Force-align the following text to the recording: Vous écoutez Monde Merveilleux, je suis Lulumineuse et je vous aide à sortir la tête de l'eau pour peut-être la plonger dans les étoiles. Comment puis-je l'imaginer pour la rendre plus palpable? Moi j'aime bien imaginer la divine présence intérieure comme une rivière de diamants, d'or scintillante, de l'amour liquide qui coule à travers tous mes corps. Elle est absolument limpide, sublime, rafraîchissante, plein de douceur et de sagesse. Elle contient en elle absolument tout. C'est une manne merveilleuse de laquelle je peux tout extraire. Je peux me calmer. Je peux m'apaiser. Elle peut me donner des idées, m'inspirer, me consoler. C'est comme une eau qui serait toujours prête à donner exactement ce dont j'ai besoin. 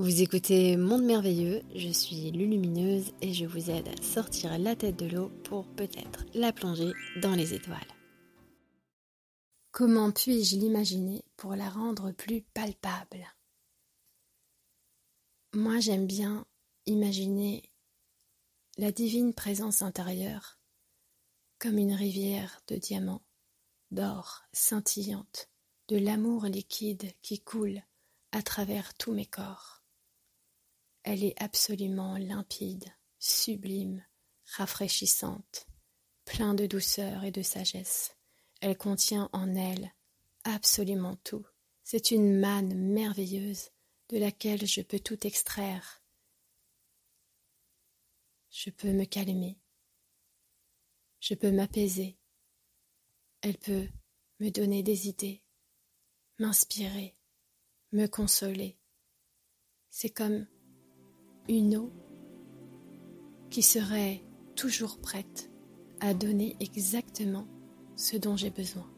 Vous 0.00 0.22
écoutez 0.22 0.78
Monde 0.78 1.02
Merveilleux, 1.02 1.60
je 1.74 1.90
suis 1.90 2.30
Lulumineuse 2.30 3.12
et 3.20 3.34
je 3.34 3.44
vous 3.44 3.68
aide 3.68 3.86
à 3.86 4.02
sortir 4.02 4.58
la 4.58 4.74
tête 4.74 4.96
de 4.96 5.04
l'eau 5.04 5.28
pour 5.44 5.66
peut-être 5.74 6.24
la 6.32 6.54
plonger 6.54 6.94
dans 7.20 7.34
les 7.34 7.52
étoiles. 7.52 7.76
Comment 9.72 10.10
puis-je 10.10 10.56
l'imaginer 10.56 11.22
pour 11.36 11.54
la 11.54 11.68
rendre 11.68 12.12
plus 12.12 12.40
palpable? 12.40 13.26
Moi 15.52 15.80
j'aime 15.80 16.06
bien 16.06 16.46
imaginer 16.86 17.70
la 18.78 18.92
divine 18.92 19.34
présence 19.34 19.82
intérieure 19.82 20.58
comme 21.58 21.76
une 21.76 21.92
rivière 21.92 22.62
de 22.68 22.76
diamants, 22.76 23.26
d'or 23.90 24.44
scintillante, 24.54 25.50
de 25.88 25.98
l'amour 25.98 26.46
liquide 26.46 27.12
qui 27.20 27.38
coule 27.38 27.82
à 28.32 28.40
travers 28.40 28.94
tous 28.94 29.12
mes 29.12 29.26
corps. 29.26 29.79
Elle 31.02 31.24
est 31.24 31.40
absolument 31.42 32.16
limpide, 32.16 32.92
sublime, 33.18 34.04
rafraîchissante, 34.56 35.66
plein 36.24 36.54
de 36.54 36.66
douceur 36.66 37.24
et 37.24 37.30
de 37.30 37.42
sagesse. 37.42 38.16
Elle 38.60 38.76
contient 38.76 39.28
en 39.32 39.54
elle 39.54 39.92
absolument 40.44 41.16
tout. 41.16 41.46
C'est 41.82 42.10
une 42.10 42.38
manne 42.38 42.74
merveilleuse 42.74 43.70
de 44.10 44.18
laquelle 44.18 44.66
je 44.66 44.82
peux 44.82 45.00
tout 45.00 45.26
extraire. 45.26 46.02
Je 48.50 48.70
peux 48.70 48.92
me 48.92 49.04
calmer. 49.04 49.58
Je 51.20 51.34
peux 51.34 51.52
m'apaiser. 51.52 52.18
Elle 53.42 53.58
peut 53.58 53.88
me 54.40 54.50
donner 54.50 54.82
des 54.82 55.08
idées, 55.08 55.42
m'inspirer, 56.38 57.16
me 57.92 58.06
consoler. 58.06 58.78
C'est 59.88 60.10
comme 60.10 60.46
une 61.50 61.76
eau 61.76 61.90
qui 63.50 63.62
serait 63.62 64.22
toujours 64.54 64.98
prête 65.00 65.50
à 65.98 66.14
donner 66.14 66.56
exactement 66.60 67.48
ce 67.96 68.16
dont 68.16 68.36
j'ai 68.36 68.50
besoin. 68.50 68.88